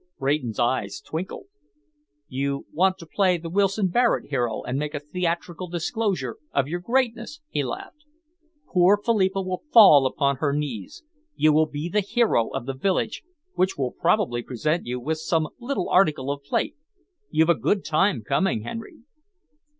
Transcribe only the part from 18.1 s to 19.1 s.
coming, Henry."